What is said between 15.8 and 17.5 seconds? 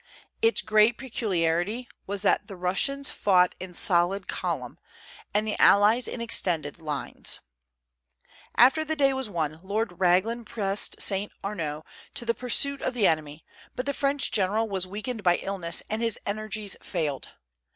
and his energies failed.